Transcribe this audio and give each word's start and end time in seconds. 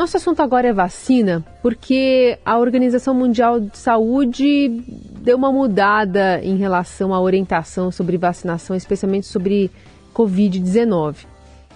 Nosso 0.00 0.16
assunto 0.16 0.40
agora 0.40 0.66
é 0.66 0.72
vacina, 0.72 1.44
porque 1.60 2.38
a 2.42 2.58
Organização 2.58 3.12
Mundial 3.12 3.60
de 3.60 3.76
Saúde 3.76 4.82
deu 5.20 5.36
uma 5.36 5.52
mudada 5.52 6.40
em 6.42 6.56
relação 6.56 7.12
à 7.12 7.20
orientação 7.20 7.92
sobre 7.92 8.16
vacinação, 8.16 8.74
especialmente 8.74 9.26
sobre 9.26 9.70
Covid-19. 10.14 11.26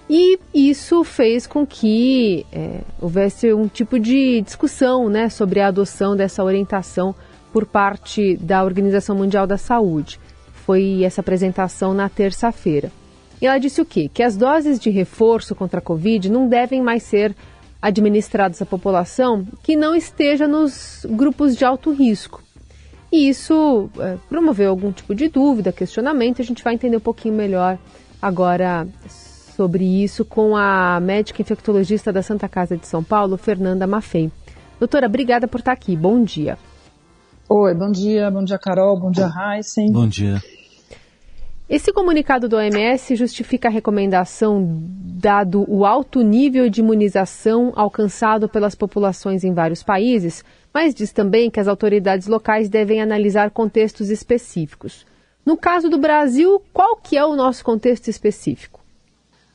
E 0.08 0.38
isso 0.54 1.04
fez 1.04 1.46
com 1.46 1.66
que 1.66 2.46
é, 2.50 2.80
houvesse 2.98 3.52
um 3.52 3.68
tipo 3.68 3.98
de 3.98 4.40
discussão 4.40 5.10
né, 5.10 5.28
sobre 5.28 5.60
a 5.60 5.68
adoção 5.68 6.16
dessa 6.16 6.42
orientação 6.42 7.14
por 7.52 7.66
parte 7.66 8.38
da 8.38 8.64
Organização 8.64 9.14
Mundial 9.14 9.46
da 9.46 9.58
Saúde. 9.58 10.18
Foi 10.64 11.02
essa 11.04 11.20
apresentação 11.20 11.92
na 11.92 12.08
terça-feira. 12.08 12.90
E 13.42 13.46
ela 13.46 13.58
disse 13.58 13.82
o 13.82 13.84
quê? 13.84 14.08
Que 14.08 14.22
as 14.22 14.34
doses 14.34 14.80
de 14.80 14.88
reforço 14.88 15.54
contra 15.54 15.78
a 15.78 15.82
Covid 15.82 16.30
não 16.30 16.48
devem 16.48 16.80
mais 16.80 17.02
ser 17.02 17.36
administrados 17.84 18.62
à 18.62 18.64
população 18.64 19.46
que 19.62 19.76
não 19.76 19.94
esteja 19.94 20.48
nos 20.48 21.04
grupos 21.06 21.54
de 21.54 21.66
alto 21.66 21.92
risco. 21.92 22.42
E 23.12 23.28
isso 23.28 23.90
é, 23.98 24.16
promoveu 24.26 24.70
algum 24.70 24.90
tipo 24.90 25.14
de 25.14 25.28
dúvida, 25.28 25.70
questionamento. 25.70 26.40
A 26.40 26.44
gente 26.44 26.64
vai 26.64 26.72
entender 26.72 26.96
um 26.96 27.00
pouquinho 27.00 27.34
melhor 27.34 27.78
agora 28.22 28.88
sobre 29.06 29.84
isso 30.02 30.24
com 30.24 30.56
a 30.56 30.98
médica 30.98 31.42
infectologista 31.42 32.10
da 32.10 32.22
Santa 32.22 32.48
Casa 32.48 32.74
de 32.74 32.86
São 32.86 33.04
Paulo, 33.04 33.36
Fernanda 33.36 33.86
Maffei. 33.86 34.32
Doutora, 34.80 35.06
obrigada 35.06 35.46
por 35.46 35.60
estar 35.60 35.72
aqui. 35.72 35.94
Bom 35.94 36.24
dia. 36.24 36.56
Oi, 37.50 37.74
bom 37.74 37.92
dia. 37.92 38.30
Bom 38.30 38.42
dia, 38.42 38.58
Carol. 38.58 38.98
Bom 38.98 39.10
dia, 39.10 39.28
Heisen. 39.28 39.92
Bom 39.92 40.08
dia. 40.08 40.42
Esse 41.66 41.94
comunicado 41.94 42.46
do 42.46 42.56
OMS 42.56 43.16
justifica 43.16 43.68
a 43.68 43.70
recomendação, 43.70 44.82
dado 44.86 45.64
o 45.66 45.86
alto 45.86 46.20
nível 46.20 46.68
de 46.68 46.80
imunização 46.80 47.72
alcançado 47.74 48.46
pelas 48.46 48.74
populações 48.74 49.44
em 49.44 49.54
vários 49.54 49.82
países, 49.82 50.44
mas 50.74 50.94
diz 50.94 51.10
também 51.10 51.50
que 51.50 51.58
as 51.58 51.66
autoridades 51.66 52.26
locais 52.26 52.68
devem 52.68 53.00
analisar 53.00 53.50
contextos 53.50 54.10
específicos. 54.10 55.06
No 55.44 55.56
caso 55.56 55.88
do 55.88 55.96
Brasil, 55.96 56.60
qual 56.70 56.96
que 56.96 57.16
é 57.16 57.24
o 57.24 57.34
nosso 57.34 57.64
contexto 57.64 58.08
específico? 58.08 58.80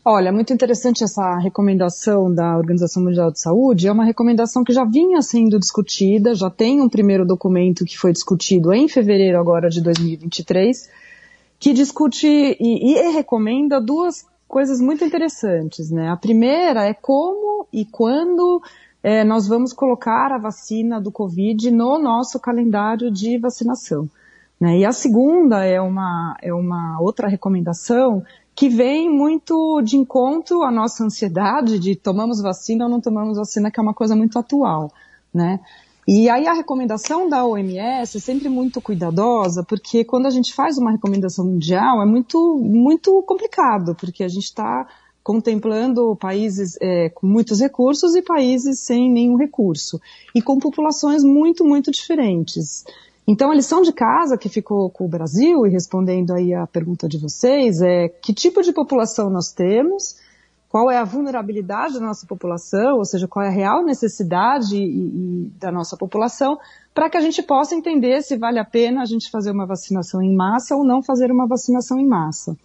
Olha, 0.03 0.31
muito 0.31 0.51
interessante 0.51 1.03
essa 1.03 1.37
recomendação 1.37 2.33
da 2.33 2.57
Organização 2.57 3.03
Mundial 3.03 3.31
de 3.31 3.39
Saúde. 3.39 3.87
É 3.87 3.91
uma 3.91 4.05
recomendação 4.05 4.63
que 4.63 4.73
já 4.73 4.83
vinha 4.83 5.21
sendo 5.21 5.59
discutida, 5.59 6.33
já 6.33 6.49
tem 6.49 6.81
um 6.81 6.89
primeiro 6.89 7.23
documento 7.23 7.85
que 7.85 7.97
foi 7.97 8.11
discutido 8.11 8.73
em 8.73 8.87
fevereiro 8.87 9.37
agora 9.39 9.69
de 9.69 9.79
2023 9.79 10.89
que 11.59 11.73
discute 11.73 12.27
e, 12.27 12.93
e 12.93 13.11
recomenda 13.11 13.81
duas 13.81 14.25
coisas 14.47 14.79
muito 14.79 15.03
interessantes, 15.03 15.91
né? 15.91 16.09
A 16.09 16.17
primeira 16.17 16.85
é 16.85 16.93
como 16.93 17.67
e 17.71 17.85
quando 17.85 18.61
é, 19.03 19.23
nós 19.23 19.47
vamos 19.47 19.73
colocar 19.73 20.31
a 20.31 20.37
vacina 20.37 20.99
do 20.99 21.11
Covid 21.11 21.69
no 21.71 21.99
nosso 21.99 22.39
calendário 22.39 23.11
de 23.11 23.37
vacinação. 23.37 24.09
Né? 24.59 24.79
E 24.79 24.85
a 24.85 24.91
segunda 24.91 25.63
é 25.63 25.79
uma, 25.79 26.35
é 26.41 26.53
uma 26.53 26.99
outra 26.99 27.27
recomendação 27.27 28.23
que 28.53 28.67
vem 28.67 29.09
muito 29.09 29.81
de 29.81 29.95
encontro 29.95 30.63
à 30.63 30.71
nossa 30.71 31.03
ansiedade 31.05 31.79
de 31.79 31.95
tomamos 31.95 32.41
vacina 32.41 32.85
ou 32.85 32.91
não 32.91 32.99
tomamos 32.99 33.37
vacina, 33.37 33.71
que 33.71 33.79
é 33.79 33.83
uma 33.83 33.93
coisa 33.93 34.15
muito 34.15 34.37
atual. 34.37 34.91
Né? 35.33 35.61
E 36.11 36.27
aí 36.27 36.47
a 36.47 36.53
recomendação 36.53 37.29
da 37.29 37.45
OMS 37.45 38.17
é 38.17 38.19
sempre 38.19 38.49
muito 38.49 38.81
cuidadosa, 38.81 39.63
porque 39.63 40.03
quando 40.03 40.25
a 40.25 40.31
gente 40.31 40.55
faz 40.55 40.75
uma 40.79 40.89
recomendação 40.89 41.45
mundial 41.45 42.01
é 42.01 42.05
muito, 42.07 42.57
muito 42.57 43.21
complicado, 43.27 43.93
porque 43.93 44.23
a 44.23 44.27
gente 44.27 44.45
está 44.45 44.87
contemplando 45.21 46.15
países 46.15 46.75
é, 46.81 47.09
com 47.09 47.27
muitos 47.27 47.59
recursos 47.59 48.15
e 48.15 48.23
países 48.23 48.79
sem 48.79 49.07
nenhum 49.07 49.35
recurso, 49.35 50.01
e 50.33 50.41
com 50.41 50.57
populações 50.57 51.23
muito, 51.23 51.63
muito 51.63 51.91
diferentes. 51.91 52.85
Então, 53.27 53.51
a 53.51 53.55
lição 53.55 53.83
de 53.83 53.93
casa 53.93 54.35
que 54.35 54.49
ficou 54.49 54.89
com 54.89 55.05
o 55.05 55.07
Brasil, 55.07 55.67
e 55.67 55.69
respondendo 55.69 56.33
aí 56.33 56.55
a 56.55 56.65
pergunta 56.65 57.07
de 57.07 57.19
vocês, 57.19 57.83
é 57.83 58.09
que 58.09 58.33
tipo 58.33 58.63
de 58.63 58.73
população 58.73 59.29
nós 59.29 59.51
temos, 59.51 60.15
qual 60.69 60.91
é 60.91 60.97
a 60.97 61.03
vulnerabilidade 61.03 61.95
da 61.95 62.05
nossa 62.05 62.27
população, 62.27 62.97
ou 62.97 63.05
seja, 63.05 63.27
qual 63.27 63.43
é 63.43 63.47
a 63.47 63.51
real 63.51 63.83
necessidade 63.83 64.77
e, 64.77 64.85
e 64.85 65.51
da 65.59 65.71
nossa 65.71 65.97
população, 65.97 66.59
para 66.93 67.09
que 67.09 67.17
a 67.17 67.21
gente 67.21 67.41
possa 67.41 67.73
entender 67.73 68.21
se 68.21 68.37
vale 68.37 68.59
a 68.59 68.65
pena 68.65 69.01
a 69.01 69.05
gente 69.05 69.31
fazer 69.31 69.49
uma 69.49 69.65
vacinação 69.65 70.21
em 70.21 70.35
massa 70.35 70.75
ou 70.75 70.85
não 70.85 71.01
fazer 71.01 71.31
uma 71.31 71.47
vacinação 71.47 71.99
em 71.99 72.07
massa. 72.07 72.55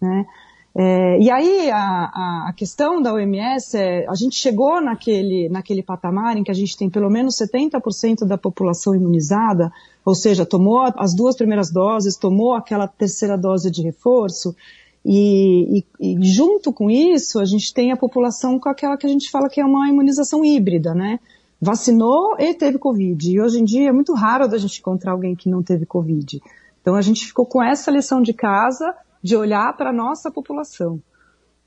Né? 0.00 0.26
É, 0.74 1.18
e 1.20 1.30
aí 1.30 1.70
a, 1.70 2.48
a, 2.48 2.52
questão 2.56 3.00
da 3.00 3.12
OMS 3.12 3.76
é, 3.76 4.06
a 4.08 4.14
gente 4.14 4.36
chegou 4.36 4.80
naquele, 4.80 5.48
naquele 5.50 5.82
patamar 5.82 6.36
em 6.36 6.42
que 6.42 6.50
a 6.50 6.54
gente 6.54 6.76
tem 6.76 6.88
pelo 6.88 7.10
menos 7.10 7.36
70% 7.36 8.26
da 8.26 8.38
população 8.38 8.94
imunizada, 8.94 9.70
ou 10.04 10.14
seja, 10.14 10.46
tomou 10.46 10.80
as 10.96 11.14
duas 11.14 11.36
primeiras 11.36 11.70
doses, 11.70 12.16
tomou 12.16 12.54
aquela 12.54 12.88
terceira 12.88 13.36
dose 13.36 13.70
de 13.70 13.82
reforço, 13.82 14.56
e, 15.04 15.78
e, 16.00 16.14
e, 16.14 16.24
junto 16.24 16.72
com 16.72 16.90
isso, 16.90 17.40
a 17.40 17.44
gente 17.44 17.74
tem 17.74 17.90
a 17.90 17.96
população 17.96 18.58
com 18.58 18.68
aquela 18.68 18.96
que 18.96 19.06
a 19.06 19.10
gente 19.10 19.30
fala 19.30 19.48
que 19.48 19.60
é 19.60 19.64
uma 19.64 19.88
imunização 19.88 20.44
híbrida, 20.44 20.94
né? 20.94 21.18
Vacinou 21.60 22.36
e 22.38 22.54
teve 22.54 22.78
Covid. 22.78 23.30
E 23.30 23.40
hoje 23.40 23.60
em 23.60 23.64
dia 23.64 23.88
é 23.88 23.92
muito 23.92 24.14
raro 24.14 24.48
da 24.48 24.58
gente 24.58 24.78
encontrar 24.78 25.12
alguém 25.12 25.34
que 25.34 25.48
não 25.48 25.62
teve 25.62 25.86
Covid. 25.86 26.40
Então 26.80 26.94
a 26.94 27.02
gente 27.02 27.26
ficou 27.26 27.46
com 27.46 27.62
essa 27.62 27.90
lição 27.90 28.22
de 28.22 28.32
casa 28.32 28.94
de 29.22 29.36
olhar 29.36 29.76
para 29.76 29.90
a 29.90 29.92
nossa 29.92 30.30
população. 30.30 31.00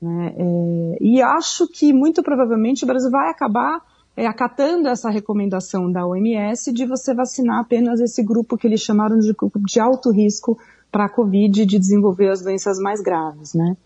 Né? 0.00 0.34
É, 0.36 0.98
e 1.00 1.22
acho 1.22 1.66
que 1.68 1.92
muito 1.92 2.22
provavelmente 2.22 2.84
o 2.84 2.86
Brasil 2.86 3.10
vai 3.10 3.30
acabar 3.30 3.82
é, 4.16 4.26
acatando 4.26 4.88
essa 4.88 5.10
recomendação 5.10 5.90
da 5.90 6.06
OMS 6.06 6.72
de 6.72 6.86
você 6.86 7.14
vacinar 7.14 7.60
apenas 7.60 8.00
esse 8.00 8.22
grupo 8.22 8.56
que 8.56 8.66
eles 8.66 8.80
chamaram 8.80 9.18
de 9.18 9.32
grupo 9.32 9.58
de 9.60 9.78
alto 9.78 10.10
risco 10.10 10.58
para 10.90 11.06
a 11.06 11.08
Covid 11.08 11.66
de 11.66 11.78
desenvolver 11.78 12.28
as 12.28 12.42
doenças 12.42 12.78
mais 12.78 13.00
graves, 13.00 13.54
né? 13.54 13.76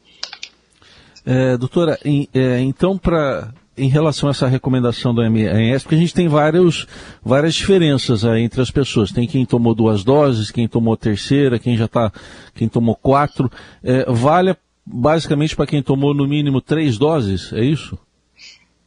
É, 1.24 1.56
doutora, 1.56 1.98
em, 2.04 2.28
é, 2.32 2.60
então 2.60 2.96
para 2.96 3.52
em 3.76 3.88
relação 3.88 4.28
a 4.28 4.32
essa 4.32 4.46
recomendação 4.46 5.14
do 5.14 5.22
OMS, 5.22 5.82
porque 5.82 5.94
a 5.94 5.98
gente 5.98 6.12
tem 6.12 6.28
vários, 6.28 6.86
várias 7.24 7.54
diferenças 7.54 8.24
aí 8.24 8.42
entre 8.42 8.60
as 8.60 8.70
pessoas. 8.70 9.10
Tem 9.10 9.26
quem 9.26 9.46
tomou 9.46 9.74
duas 9.74 10.04
doses, 10.04 10.50
quem 10.50 10.68
tomou 10.68 10.96
terceira, 10.98 11.58
quem 11.58 11.78
já 11.78 11.86
está, 11.86 12.12
quem 12.54 12.68
tomou 12.68 12.94
quatro. 12.94 13.50
É, 13.82 14.04
vale 14.12 14.54
basicamente 14.84 15.56
para 15.56 15.66
quem 15.66 15.82
tomou 15.82 16.12
no 16.12 16.26
mínimo 16.28 16.60
três 16.60 16.98
doses, 16.98 17.52
é 17.54 17.64
isso? 17.64 17.98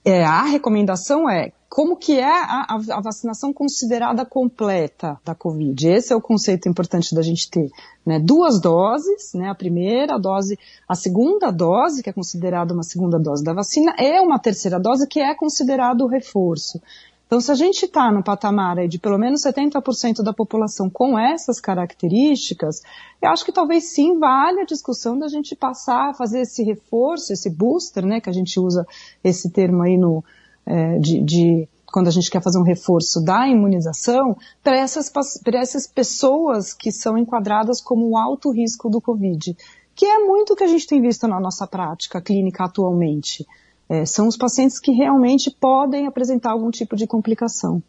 É, 0.06 0.24
a 0.24 0.44
recomendação 0.44 1.30
é 1.30 1.52
como 1.70 1.98
que 1.98 2.20
é 2.20 2.24
a, 2.24 2.68
a, 2.70 3.02
vacinação 3.02 3.52
considerada 3.52 4.24
completa 4.24 5.18
da 5.26 5.34
Covid. 5.34 5.88
Esse 5.88 6.14
é 6.14 6.16
o 6.16 6.22
conceito 6.22 6.70
importante 6.70 7.16
da 7.16 7.22
gente 7.24 7.50
ter. 7.50 7.72
Né? 8.06 8.20
Duas 8.20 8.62
doses, 8.62 9.34
né? 9.34 9.50
a 9.50 9.56
primeira 9.56 10.20
dose, 10.20 10.60
a 10.88 10.94
segunda 10.94 11.50
dose, 11.50 12.04
que 12.04 12.10
é 12.12 12.14
considerada 12.14 12.76
uma 12.76 12.84
segunda 12.84 13.18
dose 13.18 13.44
da 13.44 13.54
vacina, 13.54 13.96
é 13.98 14.22
uma 14.22 14.38
terceira 14.38 14.80
dose 14.80 15.08
que 15.08 15.20
é 15.20 15.34
considerado 15.34 16.06
reforço. 16.06 16.80
Então, 17.26 17.42
se 17.42 17.52
a 17.52 17.56
gente 17.56 17.86
está 17.86 18.12
no 18.12 18.24
patamar 18.24 18.88
de 18.88 19.00
pelo 19.00 19.18
menos 19.18 19.42
70% 19.42 20.22
da 20.24 20.34
população 20.34 20.90
com 20.90 21.18
essas 21.18 21.60
características, 21.60 22.82
eu 23.22 23.30
acho 23.32 23.44
que 23.44 23.52
talvez 23.52 23.86
sim 23.86 24.20
vale 24.20 24.62
a 24.62 24.66
discussão 24.66 25.18
da 25.18 25.28
gente 25.28 25.56
passar 25.56 26.10
a 26.10 26.14
fazer 26.14 26.42
esse 26.42 26.64
reforço, 26.64 27.34
esse 27.34 27.50
booster, 27.50 28.06
né, 28.06 28.22
que 28.22 28.30
a 28.30 28.34
gente 28.34 28.60
usa 28.60 28.86
esse 29.24 29.50
termo 29.50 29.82
aí 29.82 29.98
no, 29.98 30.24
é, 30.66 31.00
de, 31.00 31.22
de, 31.22 31.70
quando 31.92 32.08
a 32.08 32.12
gente 32.12 32.30
quer 32.30 32.42
fazer 32.42 32.60
um 32.60 32.64
reforço 32.64 33.24
da 33.24 33.48
imunização, 33.48 34.38
para 34.64 34.78
essas, 34.78 35.12
essas 35.54 35.88
pessoas 35.88 36.74
que 36.74 36.92
são 36.92 37.18
enquadradas 37.18 37.82
como 37.82 38.18
alto 38.18 38.52
risco 38.52 38.90
do 38.90 39.02
Covid, 39.02 39.56
que 39.96 40.06
é 40.06 40.20
muito 40.20 40.54
o 40.54 40.56
que 40.56 40.64
a 40.64 40.68
gente 40.68 40.88
tem 40.88 41.02
visto 41.02 41.28
na 41.28 41.40
nossa 41.40 41.68
prática 41.68 42.22
clínica 42.22 42.66
atualmente. 42.66 43.46
É, 43.90 44.06
são 44.06 44.28
os 44.28 44.38
pacientes 44.38 44.80
que 44.80 44.92
realmente 44.92 45.52
podem 45.52 46.08
apresentar 46.08 46.52
algum 46.52 46.72
tipo 46.72 46.96
de 46.96 47.06
complicação. 47.06 47.82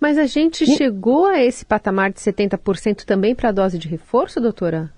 Mas 0.00 0.18
a 0.18 0.26
gente 0.26 0.64
e... 0.64 0.76
chegou 0.76 1.26
a 1.26 1.42
esse 1.42 1.64
patamar 1.64 2.12
de 2.12 2.20
70% 2.20 3.04
também 3.04 3.34
para 3.34 3.48
a 3.48 3.52
dose 3.52 3.78
de 3.78 3.88
reforço, 3.88 4.40
doutora? 4.40 4.92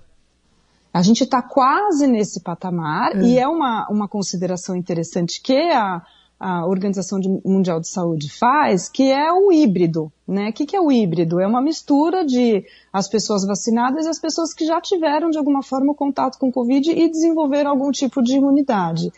A 0.93 1.01
gente 1.01 1.23
está 1.23 1.41
quase 1.41 2.07
nesse 2.07 2.41
patamar 2.41 3.15
hum. 3.15 3.21
e 3.21 3.37
é 3.37 3.47
uma, 3.47 3.87
uma 3.89 4.07
consideração 4.07 4.75
interessante 4.75 5.41
que 5.41 5.55
a, 5.71 6.01
a 6.39 6.65
Organização 6.65 7.19
Mundial 7.45 7.79
de 7.79 7.87
Saúde 7.87 8.31
faz, 8.31 8.89
que 8.89 9.11
é 9.11 9.31
o 9.31 9.51
híbrido. 9.51 10.11
Né? 10.27 10.49
O 10.49 10.53
que, 10.53 10.65
que 10.65 10.75
é 10.75 10.81
o 10.81 10.91
híbrido? 10.91 11.39
É 11.39 11.47
uma 11.47 11.61
mistura 11.61 12.25
de 12.25 12.65
as 12.91 13.07
pessoas 13.07 13.45
vacinadas 13.45 14.05
e 14.05 14.09
as 14.09 14.19
pessoas 14.19 14.53
que 14.53 14.65
já 14.65 14.79
tiveram, 14.81 15.29
de 15.29 15.37
alguma 15.37 15.63
forma, 15.63 15.93
contato 15.93 16.37
com 16.37 16.49
o 16.49 16.51
Covid 16.51 16.91
e 16.91 17.09
desenvolveram 17.09 17.71
algum 17.71 17.91
tipo 17.91 18.21
de 18.21 18.35
imunidade. 18.35 19.11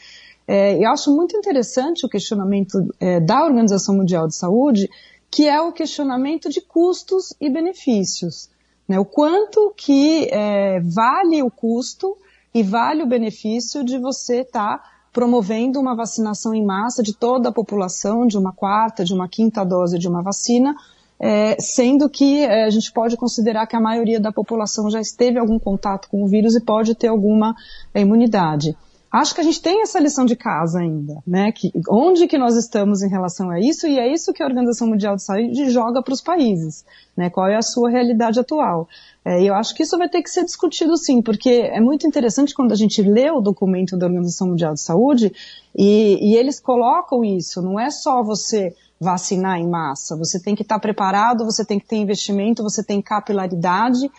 É, 0.52 0.84
eu 0.84 0.90
acho 0.90 1.16
muito 1.16 1.38
interessante 1.38 2.04
o 2.04 2.10
questionamento 2.10 2.84
é, 3.00 3.20
da 3.20 3.46
Organização 3.46 3.96
Mundial 3.96 4.28
de 4.28 4.36
Saúde, 4.36 4.90
que 5.30 5.48
é 5.48 5.62
o 5.62 5.72
questionamento 5.72 6.50
de 6.50 6.60
custos 6.60 7.36
e 7.40 7.52
benefícios. 7.52 8.50
Né? 8.88 8.98
O 8.98 9.06
quanto 9.06 9.72
que 9.78 10.28
é, 10.32 10.80
vale 10.80 11.44
o 11.44 11.52
custo 11.52 12.18
e 12.52 12.64
vale 12.64 13.04
o 13.04 13.06
benefício 13.06 13.84
de 13.84 14.00
você 14.00 14.42
estar 14.42 14.80
tá 14.80 14.84
promovendo 15.14 15.80
uma 15.80 15.96
vacinação 15.96 16.52
em 16.52 16.66
massa 16.66 17.04
de 17.04 17.14
toda 17.14 17.50
a 17.50 17.54
população, 17.54 18.26
de 18.26 18.36
uma 18.36 18.52
quarta, 18.52 19.06
de 19.06 19.14
uma 19.14 19.30
quinta 19.30 19.64
dose 19.64 20.00
de 20.00 20.08
uma 20.08 20.24
vacina, 20.24 20.76
é, 21.20 21.58
sendo 21.60 22.10
que 22.10 22.40
é, 22.40 22.64
a 22.64 22.72
gente 22.72 22.92
pode 22.92 23.16
considerar 23.18 23.68
que 23.68 23.76
a 23.76 23.80
maioria 23.80 24.20
da 24.20 24.32
população 24.32 24.90
já 24.90 25.00
esteve 25.00 25.38
algum 25.38 25.60
contato 25.60 26.10
com 26.10 26.24
o 26.24 26.28
vírus 26.28 26.56
e 26.56 26.60
pode 26.60 26.96
ter 26.96 27.10
alguma 27.10 27.56
é, 27.94 28.02
imunidade. 28.02 28.76
Acho 29.12 29.34
que 29.34 29.42
a 29.42 29.44
gente 29.44 29.62
tem 29.62 29.82
essa 29.82 30.00
lição 30.00 30.24
de 30.24 30.36
casa 30.36 30.80
ainda, 30.80 31.18
né? 31.26 31.52
Que, 31.52 31.72
onde 31.90 32.28
que 32.28 32.38
nós 32.38 32.56
estamos 32.56 33.02
em 33.02 33.10
relação 33.10 33.50
a 33.50 33.60
isso 33.60 33.88
e 33.88 33.98
é 33.98 34.12
isso 34.12 34.32
que 34.32 34.44
a 34.44 34.46
Organização 34.46 34.88
Mundial 34.88 35.16
de 35.16 35.24
Saúde 35.24 35.70
joga 35.72 36.04
para 36.04 36.14
os 36.14 36.22
países, 36.22 36.86
né? 37.18 37.30
Qual 37.30 37.48
é 37.48 37.56
a 37.56 37.62
sua 37.62 37.90
realidade 37.90 38.40
atual? 38.40 38.88
É, 39.26 39.42
eu 39.44 39.56
acho 39.56 39.74
que 39.74 39.84
isso 39.84 39.98
vai 39.98 40.08
ter 40.08 40.22
que 40.22 40.30
ser 40.30 40.46
discutido 40.46 40.96
sim, 40.96 41.22
porque 41.22 41.50
é 41.50 41.82
muito 41.82 42.06
interessante 42.06 42.54
quando 42.54 42.72
a 42.72 42.76
gente 42.76 43.02
lê 43.02 43.32
o 43.32 43.42
documento 43.42 43.98
da 43.98 44.06
Organização 44.06 44.50
Mundial 44.50 44.76
de 44.76 44.82
Saúde 44.82 45.34
e, 45.76 46.32
e 46.32 46.36
eles 46.38 46.60
colocam 46.60 47.24
isso. 47.24 47.62
Não 47.64 47.80
é 47.80 47.90
só 47.90 48.24
você 48.24 48.76
vacinar 49.00 49.58
em 49.58 49.68
massa. 49.68 50.16
Você 50.18 50.40
tem 50.40 50.54
que 50.54 50.62
estar 50.62 50.78
preparado, 50.78 51.46
você 51.46 51.66
tem 51.66 51.80
que 51.80 51.88
ter 51.88 51.96
investimento, 51.96 52.62
você 52.62 52.84
tem 52.84 53.02
capilaridade, 53.02 54.12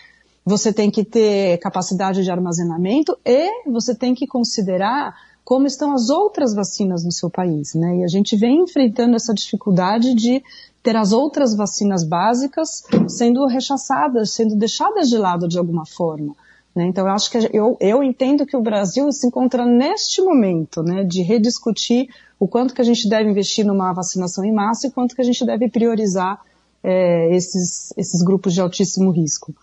você 0.50 0.72
tem 0.72 0.90
que 0.90 1.04
ter 1.04 1.58
capacidade 1.58 2.24
de 2.24 2.30
armazenamento 2.30 3.16
e 3.24 3.70
você 3.70 3.94
tem 3.94 4.14
que 4.14 4.26
considerar 4.26 5.14
como 5.44 5.66
estão 5.66 5.94
as 5.94 6.10
outras 6.10 6.52
vacinas 6.52 7.04
no 7.04 7.12
seu 7.12 7.30
país, 7.30 7.74
né? 7.74 7.98
E 7.98 8.04
a 8.04 8.08
gente 8.08 8.36
vem 8.36 8.62
enfrentando 8.62 9.16
essa 9.16 9.32
dificuldade 9.32 10.12
de 10.14 10.42
ter 10.82 10.96
as 10.96 11.12
outras 11.12 11.54
vacinas 11.54 12.04
básicas 12.04 12.82
sendo 13.08 13.46
rechaçadas, 13.46 14.32
sendo 14.32 14.56
deixadas 14.56 15.08
de 15.08 15.16
lado 15.16 15.46
de 15.46 15.56
alguma 15.58 15.86
forma. 15.86 16.34
Né? 16.74 16.86
Então, 16.86 17.06
eu 17.06 17.12
acho 17.12 17.30
que 17.30 17.38
eu, 17.52 17.76
eu 17.80 18.02
entendo 18.02 18.46
que 18.46 18.56
o 18.56 18.62
Brasil 18.62 19.10
se 19.12 19.26
encontra 19.26 19.64
neste 19.66 20.22
momento 20.22 20.82
né, 20.82 21.04
de 21.04 21.22
rediscutir 21.22 22.08
o 22.38 22.48
quanto 22.48 22.74
que 22.74 22.80
a 22.80 22.84
gente 22.84 23.08
deve 23.08 23.28
investir 23.28 23.64
numa 23.64 23.92
vacinação 23.92 24.44
em 24.44 24.52
massa 24.52 24.86
e 24.86 24.90
quanto 24.90 25.14
que 25.14 25.20
a 25.20 25.24
gente 25.24 25.44
deve 25.44 25.68
priorizar 25.68 26.40
é, 26.82 27.34
esses, 27.34 27.92
esses 27.96 28.22
grupos 28.22 28.54
de 28.54 28.60
altíssimo 28.60 29.10
risco. 29.10 29.54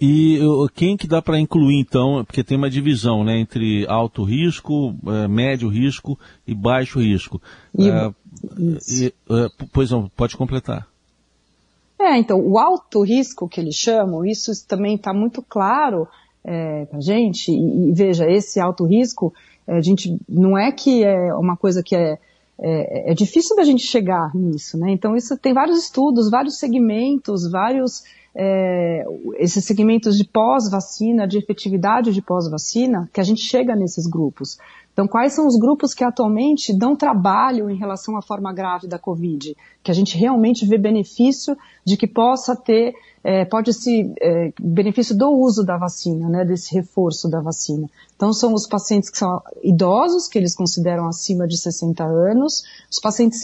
E 0.00 0.40
quem 0.74 0.96
que 0.96 1.06
dá 1.06 1.20
para 1.20 1.38
incluir 1.38 1.78
então, 1.78 2.24
porque 2.24 2.42
tem 2.42 2.56
uma 2.56 2.70
divisão 2.70 3.22
né, 3.22 3.38
entre 3.38 3.86
alto 3.86 4.24
risco, 4.24 4.94
é, 5.06 5.28
médio 5.28 5.68
risco 5.68 6.18
e 6.46 6.54
baixo 6.54 7.00
risco. 7.00 7.40
E, 7.78 7.88
é, 7.88 8.10
e, 8.58 9.06
é, 9.06 9.46
pois 9.72 9.90
não, 9.90 10.08
pode 10.08 10.36
completar. 10.38 10.88
É, 12.00 12.16
então, 12.16 12.40
o 12.40 12.58
alto 12.58 13.02
risco 13.02 13.46
que 13.46 13.60
eles 13.60 13.74
chamam, 13.74 14.24
isso 14.24 14.50
também 14.66 14.94
está 14.94 15.12
muito 15.12 15.42
claro 15.42 16.08
é, 16.42 16.86
para 16.86 16.98
a 16.98 17.02
gente, 17.02 17.52
e, 17.52 17.90
e, 17.90 17.92
veja, 17.92 18.24
esse 18.26 18.58
alto 18.58 18.86
risco, 18.86 19.34
é, 19.66 19.76
a 19.76 19.82
gente, 19.82 20.18
não 20.26 20.56
é 20.56 20.72
que 20.72 21.04
é 21.04 21.34
uma 21.34 21.58
coisa 21.58 21.82
que 21.82 21.94
é, 21.94 22.18
é, 22.58 23.12
é 23.12 23.14
difícil 23.14 23.54
da 23.54 23.64
gente 23.64 23.82
chegar 23.82 24.34
nisso, 24.34 24.78
né? 24.78 24.90
Então, 24.92 25.14
isso 25.14 25.36
tem 25.36 25.52
vários 25.52 25.78
estudos, 25.84 26.30
vários 26.30 26.58
segmentos, 26.58 27.50
vários 27.50 28.02
é, 28.34 29.04
esses 29.36 29.64
segmentos 29.64 30.16
de 30.16 30.24
pós-vacina, 30.24 31.26
de 31.26 31.38
efetividade 31.38 32.12
de 32.12 32.22
pós-vacina, 32.22 33.08
que 33.12 33.20
a 33.20 33.24
gente 33.24 33.42
chega 33.42 33.74
nesses 33.74 34.06
grupos. 34.06 34.58
Então, 34.92 35.06
quais 35.06 35.32
são 35.32 35.46
os 35.46 35.56
grupos 35.56 35.94
que 35.94 36.04
atualmente 36.04 36.76
dão 36.76 36.94
trabalho 36.96 37.70
em 37.70 37.76
relação 37.76 38.16
à 38.16 38.22
forma 38.22 38.52
grave 38.52 38.86
da 38.86 38.98
Covid? 38.98 39.56
Que 39.82 39.90
a 39.90 39.94
gente 39.94 40.18
realmente 40.18 40.66
vê 40.66 40.76
benefício 40.76 41.56
de 41.84 41.96
que 41.96 42.06
possa 42.06 42.54
ter, 42.54 42.92
é, 43.24 43.44
pode 43.44 43.72
se, 43.72 44.12
é, 44.20 44.52
benefício 44.60 45.16
do 45.16 45.30
uso 45.30 45.64
da 45.64 45.78
vacina, 45.78 46.28
né, 46.28 46.44
desse 46.44 46.74
reforço 46.74 47.30
da 47.30 47.40
vacina. 47.40 47.88
Então, 48.14 48.32
são 48.32 48.52
os 48.52 48.66
pacientes 48.66 49.08
que 49.08 49.16
são 49.16 49.40
idosos, 49.62 50.28
que 50.28 50.38
eles 50.38 50.54
consideram 50.54 51.06
acima 51.06 51.46
de 51.46 51.56
60 51.56 52.04
anos, 52.04 52.62
os 52.90 53.00
pacientes 53.00 53.40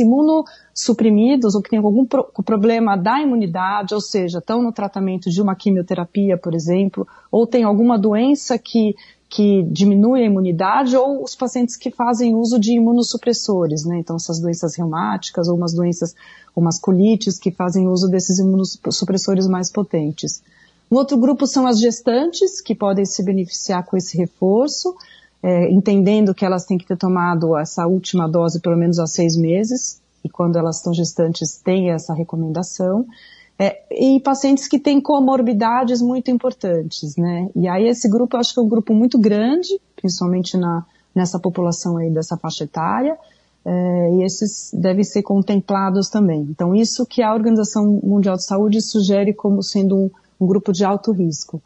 imunossuprimidos 0.76 1.54
ou 1.54 1.62
que 1.62 1.70
têm 1.70 1.78
algum 1.78 2.04
pro 2.04 2.24
problema 2.44 2.96
da 2.96 3.20
imunidade, 3.20 3.94
ou 3.94 4.00
seja, 4.00 4.38
estão 4.38 4.62
no 4.62 4.70
tratamento 4.70 5.30
de 5.30 5.40
uma 5.40 5.56
quimioterapia, 5.56 6.36
por 6.36 6.54
exemplo, 6.54 7.06
ou 7.32 7.46
tem 7.46 7.64
alguma 7.64 7.98
doença 7.98 8.58
que 8.58 8.94
que 9.28 9.64
diminui 9.64 10.22
a 10.22 10.26
imunidade 10.26 10.96
ou 10.96 11.24
os 11.24 11.34
pacientes 11.34 11.76
que 11.76 11.90
fazem 11.90 12.36
uso 12.36 12.60
de 12.60 12.76
imunossupressores, 12.76 13.84
né? 13.84 13.98
Então, 13.98 14.14
essas 14.14 14.38
doenças 14.38 14.76
reumáticas 14.76 15.48
ou 15.48 15.56
umas 15.56 15.74
doenças, 15.74 16.14
umas 16.54 16.78
colites 16.78 17.36
que 17.36 17.50
fazem 17.50 17.88
uso 17.88 18.08
desses 18.08 18.38
imunossupressores 18.38 19.48
mais 19.48 19.68
potentes. 19.68 20.40
Um 20.88 20.94
outro 20.94 21.18
grupo 21.18 21.44
são 21.44 21.66
as 21.66 21.80
gestantes, 21.80 22.60
que 22.60 22.72
podem 22.72 23.04
se 23.04 23.20
beneficiar 23.20 23.84
com 23.84 23.96
esse 23.96 24.16
reforço, 24.16 24.94
é, 25.42 25.72
entendendo 25.72 26.32
que 26.32 26.44
elas 26.44 26.64
têm 26.64 26.78
que 26.78 26.86
ter 26.86 26.96
tomado 26.96 27.58
essa 27.58 27.84
última 27.84 28.28
dose 28.28 28.60
pelo 28.60 28.76
menos 28.76 29.00
há 29.00 29.08
seis 29.08 29.36
meses, 29.36 30.00
e 30.26 30.28
quando 30.28 30.56
elas 30.56 30.76
estão 30.76 30.92
gestantes 30.92 31.56
tem 31.56 31.90
essa 31.90 32.12
recomendação. 32.12 33.06
É, 33.58 33.80
e 33.90 34.20
pacientes 34.20 34.68
que 34.68 34.78
têm 34.78 35.00
comorbidades 35.00 36.02
muito 36.02 36.30
importantes, 36.30 37.16
né? 37.16 37.48
E 37.56 37.66
aí 37.66 37.88
esse 37.88 38.06
grupo 38.06 38.36
eu 38.36 38.40
acho 38.40 38.52
que 38.52 38.60
é 38.60 38.62
um 38.62 38.68
grupo 38.68 38.92
muito 38.92 39.18
grande, 39.18 39.80
principalmente 39.94 40.58
na, 40.58 40.84
nessa 41.14 41.38
população 41.38 41.96
aí 41.96 42.10
dessa 42.10 42.36
faixa 42.36 42.64
etária, 42.64 43.16
é, 43.64 44.14
e 44.14 44.24
esses 44.24 44.70
devem 44.74 45.02
ser 45.02 45.22
contemplados 45.22 46.10
também. 46.10 46.42
Então 46.50 46.74
isso 46.74 47.06
que 47.06 47.22
a 47.22 47.32
Organização 47.32 48.00
Mundial 48.02 48.36
de 48.36 48.44
Saúde 48.44 48.82
sugere 48.82 49.32
como 49.32 49.62
sendo 49.62 49.96
um, 49.96 50.10
um 50.38 50.46
grupo 50.46 50.70
de 50.70 50.84
alto 50.84 51.10
risco. 51.10 51.62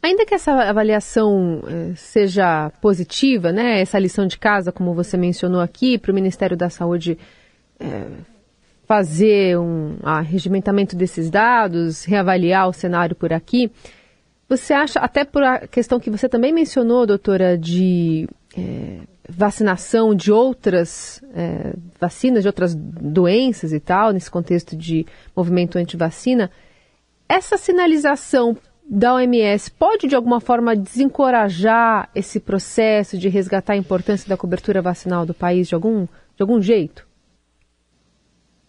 Ainda 0.00 0.24
que 0.24 0.34
essa 0.34 0.52
avaliação 0.52 1.60
eh, 1.66 1.92
seja 1.96 2.70
positiva, 2.80 3.50
né, 3.50 3.80
essa 3.80 3.98
lição 3.98 4.26
de 4.26 4.38
casa, 4.38 4.70
como 4.70 4.94
você 4.94 5.16
mencionou 5.16 5.60
aqui, 5.60 5.98
para 5.98 6.12
o 6.12 6.14
Ministério 6.14 6.56
da 6.56 6.70
Saúde 6.70 7.18
eh, 7.80 8.06
fazer 8.88 9.58
um 9.58 9.98
arregimentamento 10.02 10.96
desses 10.96 11.30
dados, 11.30 12.04
reavaliar 12.04 12.68
o 12.68 12.72
cenário 12.72 13.14
por 13.14 13.32
aqui. 13.32 13.70
Você 14.48 14.72
acha, 14.72 14.98
até 14.98 15.26
por 15.26 15.42
a 15.42 15.66
questão 15.66 16.00
que 16.00 16.10
você 16.10 16.26
também 16.26 16.54
mencionou, 16.54 17.06
doutora, 17.06 17.58
de 17.58 18.26
é, 18.56 19.00
vacinação 19.28 20.14
de 20.14 20.32
outras 20.32 21.22
é, 21.34 21.74
vacinas, 22.00 22.42
de 22.42 22.48
outras 22.48 22.74
doenças 22.74 23.74
e 23.74 23.78
tal, 23.78 24.10
nesse 24.10 24.30
contexto 24.30 24.74
de 24.74 25.04
movimento 25.36 25.76
anti-vacina, 25.76 26.50
essa 27.28 27.58
sinalização 27.58 28.56
da 28.88 29.14
OMS 29.14 29.70
pode 29.72 30.08
de 30.08 30.16
alguma 30.16 30.40
forma 30.40 30.74
desencorajar 30.74 32.08
esse 32.14 32.40
processo 32.40 33.18
de 33.18 33.28
resgatar 33.28 33.74
a 33.74 33.76
importância 33.76 34.26
da 34.26 34.36
cobertura 34.36 34.80
vacinal 34.80 35.26
do 35.26 35.34
país 35.34 35.68
de 35.68 35.74
algum, 35.74 36.06
de 36.06 36.40
algum 36.40 36.58
jeito? 36.62 37.07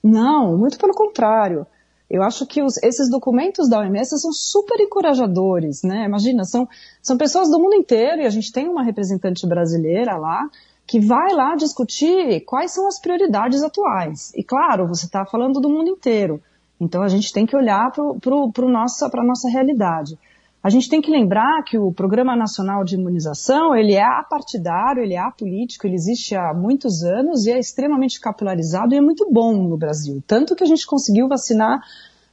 Não, 0.04 0.58
muito 0.58 0.78
pelo 0.78 0.94
contrário. 0.94 1.66
Eu 2.10 2.24
acho 2.24 2.46
que 2.48 2.64
os, 2.64 2.82
esses 2.82 3.10
documentos 3.10 3.70
da 3.70 3.80
OMS 3.80 4.20
são 4.20 4.34
super 4.34 4.80
encorajadores, 4.80 5.84
né? 5.84 6.06
Imagina, 6.06 6.44
são, 6.44 6.68
são 7.04 7.18
pessoas 7.18 7.50
do 7.50 7.60
mundo 7.60 7.76
inteiro 7.76 8.22
e 8.22 8.26
a 8.26 8.30
gente 8.30 8.52
tem 8.52 8.68
uma 8.68 8.82
representante 8.82 9.46
brasileira 9.46 10.18
lá 10.18 10.50
que 10.88 11.00
vai 11.00 11.32
lá 11.36 11.56
discutir 11.56 12.42
quais 12.46 12.72
são 12.72 12.88
as 12.88 13.00
prioridades 13.00 13.62
atuais. 13.62 14.34
E 14.36 14.44
claro, 14.44 14.88
você 14.88 15.06
está 15.06 15.24
falando 15.24 15.60
do 15.60 15.70
mundo 15.70 15.88
inteiro. 15.88 16.42
Então 16.82 17.04
a 17.04 17.08
gente 17.08 17.32
tem 17.32 17.46
que 17.46 17.56
olhar 17.56 17.92
para 17.92 19.22
a 19.22 19.24
nossa 19.24 19.48
realidade. 19.48 20.18
A 20.62 20.70
gente 20.70 20.90
tem 20.90 21.02
que 21.02 21.10
lembrar 21.10 21.64
que 21.64 21.78
o 21.78 21.92
Programa 21.92 22.36
Nacional 22.36 22.84
de 22.84 22.96
Imunização, 22.96 23.74
ele 23.74 23.94
é 23.94 24.04
apartidário, 24.04 25.02
ele 25.02 25.14
é 25.14 25.20
apolítico, 25.20 25.88
ele 25.88 25.96
existe 25.96 26.36
há 26.36 26.54
muitos 26.54 27.02
anos 27.02 27.46
e 27.46 27.52
é 27.52 27.58
extremamente 27.58 28.20
capitalizado 28.20 28.94
e 28.94 28.98
é 28.98 29.02
muito 29.02 29.26
bom 29.32 29.54
no 29.54 29.78
Brasil. 29.78 30.22
Tanto 30.28 30.56
que 30.56 30.64
a 30.64 30.68
gente 30.68 30.86
conseguiu 30.86 31.30
vacinar 31.30 31.82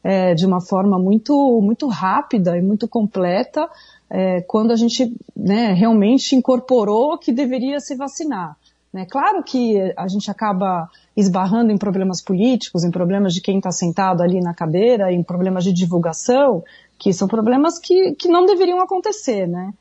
é, 0.03 0.35
de 0.35 0.45
uma 0.45 0.61
forma 0.61 0.99
muito, 0.99 1.61
muito 1.63 1.87
rápida 1.87 2.57
e 2.57 2.63
muito 2.63 2.89
completa 2.89 3.69
é, 4.11 4.41
quando 4.43 4.73
a 4.73 4.77
gente 4.77 5.15
né, 5.37 5.73
realmente 5.73 6.35
incorporou 6.35 7.17
que 7.19 7.33
deveria 7.33 7.79
se 7.79 7.95
vacinar. 7.95 8.57
Né? 8.93 9.07
Claro 9.11 9.43
que 9.43 9.93
a 9.97 10.09
gente 10.09 10.31
acaba 10.31 10.89
esbarrando 11.17 11.73
em 11.73 11.79
problemas 11.79 12.23
políticos, 12.23 12.85
em 12.85 12.91
problemas 12.91 13.35
de 13.35 13.41
quem 13.41 13.59
está 13.59 13.71
sentado 13.71 14.23
ali 14.23 14.41
na 14.41 14.55
cadeira, 14.55 15.13
em 15.13 15.23
problemas 15.23 15.65
de 15.65 15.73
divulgação, 15.73 16.63
que 16.99 17.13
são 17.13 17.29
problemas 17.29 17.79
que, 17.79 18.15
que 18.15 18.29
não 18.29 18.47
deveriam 18.47 18.81
acontecer, 18.81 19.47
né? 19.47 19.73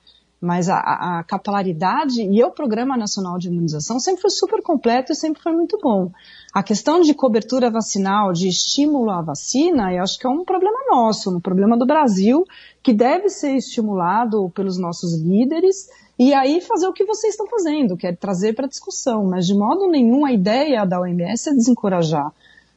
Mas 0.41 0.69
a, 0.69 0.77
a 0.79 1.24
capilaridade 1.24 2.21
e 2.21 2.43
o 2.43 2.51
Programa 2.51 2.97
Nacional 2.97 3.38
de 3.38 3.47
Imunização 3.47 4.00
sempre 4.00 4.21
foi 4.21 4.29
super 4.29 4.62
completo 4.62 5.12
e 5.12 5.15
sempre 5.15 5.41
foi 5.41 5.53
muito 5.53 5.77
bom. 5.81 6.12
A 6.53 6.62
questão 6.62 7.01
de 7.01 7.13
cobertura 7.13 7.71
vacinal, 7.71 8.31
de 8.31 8.47
estímulo 8.47 9.09
à 9.09 9.21
vacina, 9.21 9.93
eu 9.93 10.03
acho 10.03 10.19
que 10.19 10.27
é 10.27 10.29
um 10.29 10.43
problema 10.43 10.77
nosso, 10.91 11.35
um 11.35 11.39
problema 11.39 11.77
do 11.77 11.85
Brasil, 11.85 12.43
que 12.83 12.93
deve 12.93 13.29
ser 13.29 13.55
estimulado 13.55 14.50
pelos 14.50 14.77
nossos 14.77 15.19
líderes 15.19 15.88
e 16.17 16.34
aí 16.34 16.62
fazer 16.62 16.88
o 16.88 16.93
que 16.93 17.03
vocês 17.03 17.34
estão 17.34 17.48
fazendo, 17.48 17.98
que 17.98 18.07
é 18.07 18.15
trazer 18.15 18.53
para 18.53 18.67
discussão. 18.67 19.25
Mas 19.25 19.45
de 19.45 19.53
modo 19.53 19.88
nenhum 19.88 20.25
a 20.25 20.31
ideia 20.31 20.86
da 20.86 21.00
OMS 21.00 21.50
é 21.50 21.53
desencorajar. 21.53 22.31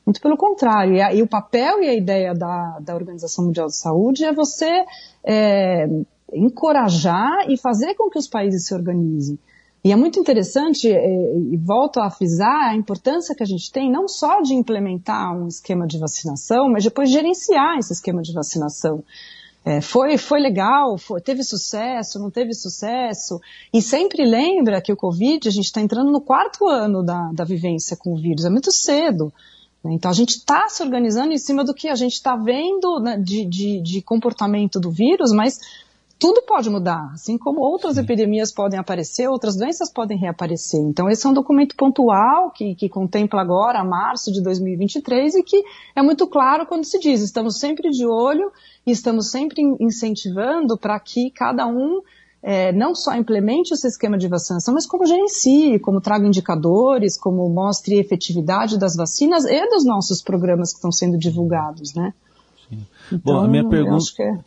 Muito 0.04 0.20
pelo 0.20 0.36
contrário. 0.36 0.94
E, 0.94 1.02
a, 1.02 1.14
e, 1.14 1.22
o 1.22 1.26
papel 1.26 1.82
e 1.82 1.88
a 1.88 1.94
ideia 1.94 2.34
da, 2.34 2.78
da 2.80 2.94
Organização 2.94 3.44
Mundial 3.44 3.66
de 3.66 3.76
Saúde 3.76 4.24
é 4.24 4.32
você 4.32 4.84
é, 5.22 5.86
encorajar 6.32 7.48
e 7.48 7.56
fazer 7.56 7.94
com 7.94 8.10
que 8.10 8.18
os 8.18 8.26
países 8.26 8.66
se 8.66 8.74
organizem. 8.74 9.38
E 9.84 9.92
é 9.92 9.96
muito 9.96 10.18
interessante, 10.18 10.90
é, 10.90 11.38
e 11.52 11.56
volto 11.56 12.00
a 12.00 12.10
frisar 12.10 12.70
a 12.70 12.74
importância 12.74 13.34
que 13.34 13.42
a 13.42 13.46
gente 13.46 13.70
tem 13.70 13.90
não 13.90 14.08
só 14.08 14.40
de 14.40 14.54
implementar 14.54 15.36
um 15.36 15.46
esquema 15.46 15.86
de 15.86 15.98
vacinação, 15.98 16.68
mas 16.68 16.84
depois 16.84 17.10
gerenciar 17.10 17.78
esse 17.78 17.92
esquema 17.92 18.20
de 18.20 18.32
vacinação. 18.32 19.04
É, 19.68 19.82
foi, 19.82 20.16
foi 20.16 20.40
legal, 20.40 20.96
foi, 20.96 21.20
teve 21.20 21.44
sucesso, 21.44 22.18
não 22.18 22.30
teve 22.30 22.54
sucesso. 22.54 23.38
E 23.70 23.82
sempre 23.82 24.24
lembra 24.24 24.80
que 24.80 24.90
o 24.90 24.96
Covid, 24.96 25.46
a 25.46 25.50
gente 25.50 25.66
está 25.66 25.78
entrando 25.78 26.10
no 26.10 26.22
quarto 26.22 26.66
ano 26.66 27.04
da, 27.04 27.30
da 27.34 27.44
vivência 27.44 27.94
com 27.94 28.14
o 28.14 28.16
vírus, 28.16 28.46
é 28.46 28.48
muito 28.48 28.72
cedo. 28.72 29.30
Né? 29.84 29.92
Então 29.92 30.10
a 30.10 30.14
gente 30.14 30.36
está 30.36 30.70
se 30.70 30.82
organizando 30.82 31.34
em 31.34 31.38
cima 31.38 31.62
do 31.62 31.74
que 31.74 31.90
a 31.90 31.94
gente 31.94 32.14
está 32.14 32.34
vendo 32.34 32.98
né, 32.98 33.18
de, 33.18 33.44
de, 33.44 33.82
de 33.82 34.00
comportamento 34.00 34.80
do 34.80 34.90
vírus, 34.90 35.32
mas 35.32 35.60
tudo 36.18 36.42
pode 36.42 36.68
mudar, 36.68 37.12
assim 37.12 37.38
como 37.38 37.60
outras 37.60 37.94
Sim. 37.94 38.00
epidemias 38.00 38.52
podem 38.52 38.78
aparecer, 38.78 39.28
outras 39.28 39.56
doenças 39.56 39.92
podem 39.92 40.18
reaparecer. 40.18 40.80
Então, 40.80 41.08
esse 41.08 41.24
é 41.24 41.30
um 41.30 41.32
documento 41.32 41.76
pontual 41.76 42.50
que, 42.50 42.74
que, 42.74 42.88
contempla 42.88 43.40
agora, 43.40 43.84
março 43.84 44.32
de 44.32 44.42
2023, 44.42 45.36
e 45.36 45.42
que 45.44 45.62
é 45.94 46.02
muito 46.02 46.26
claro 46.26 46.66
quando 46.66 46.84
se 46.84 46.98
diz: 46.98 47.20
estamos 47.20 47.60
sempre 47.60 47.90
de 47.90 48.04
olho 48.04 48.50
e 48.84 48.90
estamos 48.90 49.30
sempre 49.30 49.62
incentivando 49.78 50.76
para 50.76 50.98
que 50.98 51.30
cada 51.30 51.66
um 51.66 52.02
é, 52.42 52.72
não 52.72 52.94
só 52.94 53.14
implemente 53.14 53.72
esse 53.72 53.86
esquema 53.86 54.18
de 54.18 54.26
vacinação, 54.26 54.74
mas 54.74 54.86
como 54.86 55.06
gerencie, 55.06 55.78
como 55.78 56.00
traga 56.00 56.26
indicadores, 56.26 57.16
como 57.16 57.48
mostre 57.48 57.98
efetividade 57.98 58.76
das 58.76 58.96
vacinas 58.96 59.44
e 59.44 59.68
dos 59.68 59.84
nossos 59.84 60.20
programas 60.20 60.70
que 60.72 60.78
estão 60.78 60.90
sendo 60.90 61.16
divulgados, 61.16 61.94
né? 61.94 62.12
Então, 63.12 63.34
Bom, 63.34 63.44
a 63.44 63.48
minha 63.48 63.68
pergunta. 63.68 64.04
É, 64.20 64.38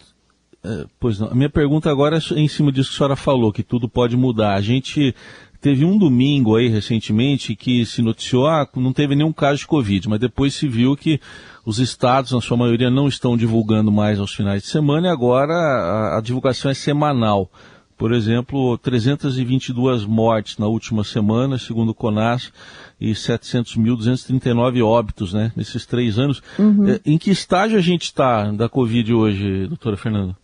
pois 0.99 1.19
não. 1.19 1.27
A 1.29 1.35
minha 1.35 1.49
pergunta 1.49 1.89
agora 1.89 2.17
é 2.17 2.39
em 2.39 2.47
cima 2.47 2.71
disso 2.71 2.89
que 2.89 2.95
a 2.95 2.97
senhora 2.97 3.15
falou, 3.15 3.51
que 3.51 3.63
tudo 3.63 3.89
pode 3.89 4.15
mudar. 4.15 4.55
A 4.55 4.61
gente 4.61 5.15
teve 5.59 5.85
um 5.85 5.97
domingo 5.97 6.55
aí 6.55 6.67
recentemente 6.67 7.55
que 7.55 7.85
se 7.85 8.01
noticiou, 8.01 8.47
ah, 8.47 8.67
não 8.75 8.91
teve 8.91 9.15
nenhum 9.15 9.31
caso 9.31 9.59
de 9.59 9.67
Covid, 9.67 10.09
mas 10.09 10.19
depois 10.19 10.55
se 10.55 10.67
viu 10.67 10.95
que 10.95 11.19
os 11.63 11.77
estados, 11.77 12.31
na 12.31 12.41
sua 12.41 12.57
maioria, 12.57 12.89
não 12.89 13.07
estão 13.07 13.37
divulgando 13.37 13.91
mais 13.91 14.19
aos 14.19 14.33
finais 14.33 14.63
de 14.63 14.69
semana 14.69 15.07
e 15.07 15.11
agora 15.11 15.53
a, 15.53 16.17
a 16.17 16.21
divulgação 16.21 16.71
é 16.71 16.73
semanal. 16.73 17.49
Por 17.95 18.13
exemplo, 18.13 18.79
322 18.79 20.05
mortes 20.05 20.57
na 20.57 20.65
última 20.65 21.03
semana, 21.03 21.59
segundo 21.59 21.89
o 21.89 21.93
CONAS, 21.93 22.51
e 22.99 23.11
700.239 23.11 24.83
óbitos, 24.83 25.33
né, 25.33 25.51
nesses 25.55 25.85
três 25.85 26.17
anos. 26.17 26.41
Uhum. 26.57 26.89
É, 26.89 26.99
em 27.05 27.19
que 27.19 27.29
estágio 27.29 27.77
a 27.77 27.81
gente 27.81 28.05
está 28.05 28.49
da 28.51 28.67
Covid 28.67 29.13
hoje, 29.13 29.67
doutora 29.67 29.97
Fernanda? 29.97 30.35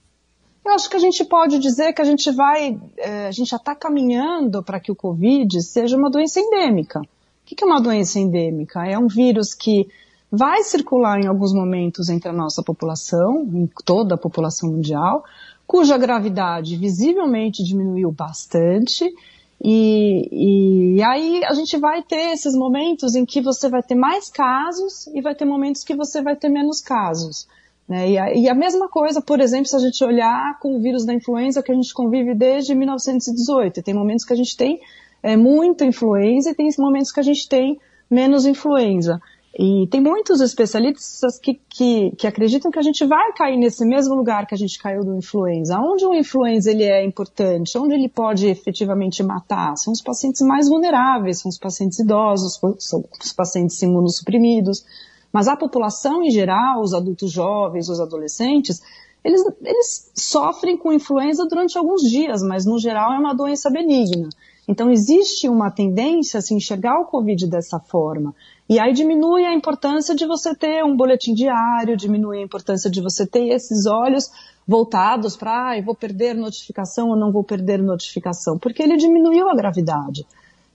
Eu 0.67 0.73
acho 0.73 0.89
que 0.89 0.97
a 0.97 0.99
gente 0.99 1.23
pode 1.23 1.59
dizer 1.59 1.93
que 1.93 2.01
a 2.01 2.05
gente 2.05 2.29
vai, 2.29 2.77
é, 2.97 3.27
a 3.27 3.31
gente 3.31 3.47
já 3.51 3.55
está 3.55 3.73
caminhando 3.73 4.61
para 4.61 4.81
que 4.81 4.91
o 4.91 4.95
Covid 4.95 5.61
seja 5.61 5.95
uma 5.95 6.09
doença 6.09 6.41
endêmica. 6.41 6.99
O 6.99 7.05
que 7.45 7.63
é 7.63 7.65
uma 7.65 7.79
doença 7.79 8.19
endêmica? 8.19 8.85
É 8.85 8.99
um 8.99 9.07
vírus 9.07 9.53
que 9.53 9.87
vai 10.29 10.63
circular 10.63 11.21
em 11.21 11.25
alguns 11.25 11.53
momentos 11.53 12.09
entre 12.09 12.27
a 12.27 12.33
nossa 12.33 12.61
população, 12.61 13.47
em 13.49 13.69
toda 13.85 14.15
a 14.15 14.17
população 14.17 14.69
mundial, 14.69 15.23
cuja 15.65 15.97
gravidade 15.97 16.75
visivelmente 16.75 17.63
diminuiu 17.63 18.11
bastante. 18.11 19.05
E, 19.63 20.97
e, 20.97 21.01
aí 21.01 21.45
a 21.45 21.53
gente 21.53 21.77
vai 21.77 22.03
ter 22.03 22.33
esses 22.33 22.53
momentos 22.53 23.15
em 23.15 23.25
que 23.25 23.39
você 23.39 23.69
vai 23.69 23.81
ter 23.81 23.95
mais 23.95 24.29
casos 24.29 25.07
e 25.15 25.21
vai 25.21 25.33
ter 25.33 25.45
momentos 25.45 25.85
que 25.85 25.95
você 25.95 26.21
vai 26.21 26.35
ter 26.35 26.49
menos 26.49 26.81
casos. 26.81 27.47
Né? 27.87 28.11
E, 28.11 28.17
a, 28.17 28.33
e, 28.33 28.49
a, 28.49 28.53
mesma 28.53 28.89
coisa, 28.89 29.21
por 29.21 29.39
exemplo, 29.39 29.67
se 29.67 29.75
a 29.75 29.79
gente 29.79 30.03
olhar 30.03 30.59
com 30.59 30.75
o 30.75 30.81
vírus 30.81 31.05
da 31.05 31.13
influenza 31.13 31.63
que 31.63 31.71
a 31.71 31.75
gente 31.75 31.93
convive 31.93 32.35
desde 32.35 32.75
1918. 32.75 33.81
Tem 33.81 33.93
momentos 33.93 34.25
que 34.25 34.33
a 34.33 34.35
gente 34.35 34.57
tem 34.57 34.79
é, 35.23 35.37
muita 35.37 35.85
influenza 35.85 36.49
e 36.49 36.55
tem 36.55 36.67
momentos 36.77 37.11
que 37.11 37.19
a 37.19 37.23
gente 37.23 37.47
tem 37.47 37.79
menos 38.09 38.45
influenza. 38.45 39.19
E 39.59 39.87
tem 39.87 39.99
muitos 39.99 40.39
especialistas 40.39 41.39
que, 41.39 41.59
que, 41.67 42.11
que, 42.11 42.27
acreditam 42.27 42.69
que 42.69 42.77
a 42.77 42.83
gente 42.83 43.03
vai 43.05 43.33
cair 43.33 43.57
nesse 43.57 43.83
mesmo 43.85 44.13
lugar 44.13 44.45
que 44.45 44.53
a 44.53 44.57
gente 44.57 44.77
caiu 44.77 45.03
do 45.03 45.15
influenza. 45.15 45.79
Onde 45.79 46.05
o 46.05 46.13
influenza 46.13 46.69
ele 46.69 46.83
é 46.83 47.03
importante, 47.03 47.75
onde 47.75 47.95
ele 47.95 48.07
pode 48.07 48.47
efetivamente 48.47 49.23
matar, 49.23 49.75
são 49.75 49.91
os 49.91 50.01
pacientes 50.01 50.41
mais 50.41 50.69
vulneráveis, 50.69 51.39
são 51.39 51.49
os 51.49 51.57
pacientes 51.57 51.97
idosos, 51.97 52.59
são 52.77 53.03
os 53.19 53.33
pacientes 53.33 53.81
imunossuprimidos. 53.81 54.85
Mas 55.37 55.47
a 55.47 55.55
população 55.55 56.23
em 56.23 56.31
geral, 56.31 56.81
os 56.81 56.95
adultos 56.95 57.31
jovens, 57.31 57.89
os 57.89 57.99
adolescentes, 57.99 58.81
eles, 59.23 59.39
eles 59.61 60.11
sofrem 60.15 60.75
com 60.75 60.91
influenza 60.91 61.45
durante 61.45 61.77
alguns 61.77 62.01
dias, 62.01 62.41
mas 62.41 62.65
no 62.65 62.79
geral 62.79 63.13
é 63.13 63.19
uma 63.19 63.35
doença 63.35 63.69
benigna. 63.69 64.29
Então 64.67 64.89
existe 64.89 65.47
uma 65.47 65.69
tendência 65.69 66.39
a 66.39 66.41
se 66.41 66.55
enxergar 66.55 66.99
o 66.99 67.05
Covid 67.05 67.45
dessa 67.45 67.79
forma. 67.79 68.33
E 68.67 68.79
aí 68.79 68.91
diminui 68.93 69.45
a 69.45 69.53
importância 69.53 70.15
de 70.15 70.25
você 70.25 70.55
ter 70.55 70.83
um 70.83 70.97
boletim 70.97 71.35
diário, 71.35 71.95
diminui 71.95 72.39
a 72.39 72.43
importância 72.43 72.89
de 72.89 72.99
você 72.99 73.27
ter 73.27 73.49
esses 73.49 73.85
olhos 73.85 74.31
voltados 74.67 75.37
para, 75.37 75.77
ah, 75.77 75.81
vou 75.83 75.93
perder 75.93 76.33
notificação 76.33 77.09
ou 77.09 77.15
não 77.15 77.31
vou 77.31 77.43
perder 77.43 77.77
notificação, 77.77 78.57
porque 78.57 78.81
ele 78.81 78.97
diminuiu 78.97 79.47
a 79.47 79.55
gravidade. 79.55 80.25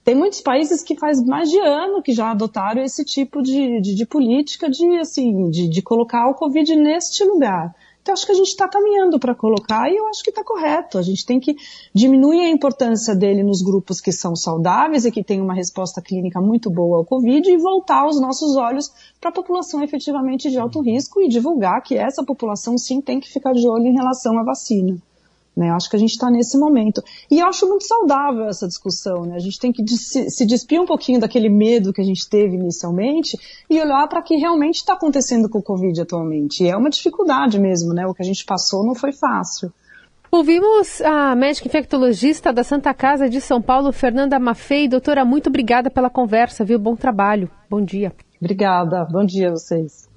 Tem 0.04 0.14
muitos 0.16 0.40
países 0.40 0.82
que 0.82 0.96
faz 0.96 1.24
mais 1.24 1.48
de 1.48 1.58
ano 1.58 2.02
que 2.02 2.12
já 2.12 2.32
adotaram 2.32 2.82
esse 2.82 3.04
tipo 3.04 3.40
de, 3.40 3.80
de, 3.80 3.94
de 3.94 4.04
política 4.04 4.68
de, 4.68 4.98
assim, 4.98 5.48
de, 5.48 5.68
de 5.68 5.82
colocar 5.82 6.28
o 6.28 6.34
Covid 6.34 6.74
neste 6.74 7.22
lugar. 7.24 7.72
Então, 8.02 8.12
acho 8.12 8.26
que 8.26 8.32
a 8.32 8.34
gente 8.34 8.48
está 8.48 8.66
caminhando 8.66 9.16
para 9.20 9.32
colocar 9.32 9.88
e 9.88 9.96
eu 9.96 10.08
acho 10.08 10.24
que 10.24 10.30
está 10.30 10.42
correto. 10.42 10.98
A 10.98 11.02
gente 11.02 11.24
tem 11.24 11.38
que 11.38 11.54
diminuir 11.94 12.40
a 12.40 12.48
importância 12.48 13.14
dele 13.14 13.44
nos 13.44 13.62
grupos 13.62 14.00
que 14.00 14.10
são 14.10 14.34
saudáveis 14.34 15.04
e 15.04 15.12
que 15.12 15.22
têm 15.22 15.40
uma 15.40 15.54
resposta 15.54 16.02
clínica 16.02 16.40
muito 16.40 16.68
boa 16.68 16.96
ao 16.96 17.04
Covid 17.04 17.48
e 17.48 17.56
voltar 17.56 18.04
os 18.08 18.20
nossos 18.20 18.56
olhos 18.56 18.92
para 19.20 19.30
a 19.30 19.32
população 19.32 19.80
efetivamente 19.84 20.50
de 20.50 20.58
alto 20.58 20.80
risco 20.80 21.20
e 21.20 21.28
divulgar 21.28 21.80
que 21.80 21.96
essa 21.96 22.24
população 22.24 22.76
sim 22.76 23.00
tem 23.00 23.20
que 23.20 23.32
ficar 23.32 23.52
de 23.52 23.68
olho 23.68 23.86
em 23.86 23.94
relação 23.94 24.36
à 24.36 24.42
vacina. 24.42 25.00
Né? 25.56 25.68
Eu 25.68 25.74
acho 25.74 25.88
que 25.88 25.96
a 25.96 25.98
gente 25.98 26.12
está 26.12 26.30
nesse 26.30 26.58
momento. 26.58 27.02
E 27.30 27.38
eu 27.38 27.46
acho 27.46 27.68
muito 27.68 27.84
saudável 27.84 28.48
essa 28.48 28.66
discussão. 28.66 29.24
Né? 29.26 29.36
A 29.36 29.38
gente 29.38 29.58
tem 29.58 29.72
que 29.72 29.86
se, 29.88 30.30
se 30.30 30.46
despir 30.46 30.80
um 30.80 30.86
pouquinho 30.86 31.20
daquele 31.20 31.48
medo 31.48 31.92
que 31.92 32.00
a 32.00 32.04
gente 32.04 32.28
teve 32.28 32.56
inicialmente 32.56 33.38
e 33.68 33.80
olhar 33.80 34.08
para 34.08 34.20
o 34.20 34.22
que 34.22 34.36
realmente 34.36 34.76
está 34.76 34.94
acontecendo 34.94 35.48
com 35.48 35.58
o 35.58 35.62
Covid 35.62 36.00
atualmente. 36.00 36.64
E 36.64 36.68
é 36.68 36.76
uma 36.76 36.90
dificuldade 36.90 37.58
mesmo, 37.58 37.92
né? 37.92 38.06
O 38.06 38.14
que 38.14 38.22
a 38.22 38.26
gente 38.26 38.44
passou 38.44 38.84
não 38.84 38.94
foi 38.94 39.12
fácil. 39.12 39.72
Ouvimos 40.30 41.02
a 41.02 41.36
médica 41.36 41.68
infectologista 41.68 42.54
da 42.54 42.64
Santa 42.64 42.94
Casa 42.94 43.28
de 43.28 43.38
São 43.38 43.60
Paulo, 43.60 43.92
Fernanda 43.92 44.38
Maffei. 44.38 44.88
Doutora, 44.88 45.26
muito 45.26 45.50
obrigada 45.50 45.90
pela 45.90 46.08
conversa, 46.08 46.64
viu? 46.64 46.78
Bom 46.78 46.96
trabalho. 46.96 47.50
Bom 47.68 47.84
dia. 47.84 48.14
Obrigada. 48.40 49.04
Bom 49.04 49.26
dia 49.26 49.48
a 49.48 49.50
vocês. 49.50 50.08